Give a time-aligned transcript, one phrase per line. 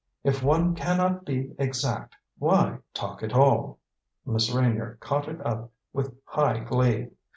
[0.23, 3.77] If one can not be exact, why talk at all?"
[4.25, 7.09] Miss Reynier caught it up with high glee.